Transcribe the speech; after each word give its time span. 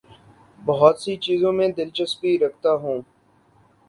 بہت 0.61 0.95
سی 1.01 1.15
چیزوں 1.17 1.51
میں 1.51 1.67
دلچسپی 1.77 2.37
رکھتا 2.39 2.71
ہوں 2.73 2.99